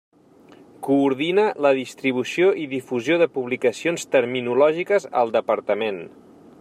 Coordina 0.85 1.43
la 1.65 1.71
distribució 1.81 2.49
i 2.63 2.65
difusió 2.71 3.19
de 3.23 3.29
publicacions 3.37 4.07
terminològiques 4.17 5.07
al 5.23 5.35
Departament. 5.37 6.03